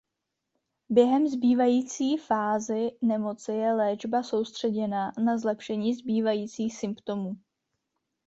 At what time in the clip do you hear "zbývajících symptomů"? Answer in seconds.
5.93-7.37